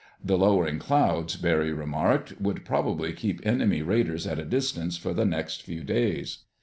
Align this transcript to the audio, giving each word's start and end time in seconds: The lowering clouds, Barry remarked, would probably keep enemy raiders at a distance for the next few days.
The 0.23 0.35
lowering 0.35 0.79
clouds, 0.79 1.35
Barry 1.35 1.71
remarked, 1.71 2.41
would 2.41 2.65
probably 2.65 3.13
keep 3.13 3.39
enemy 3.45 3.83
raiders 3.83 4.25
at 4.25 4.39
a 4.39 4.43
distance 4.45 4.97
for 4.97 5.13
the 5.13 5.25
next 5.25 5.61
few 5.61 5.83
days. 5.83 6.39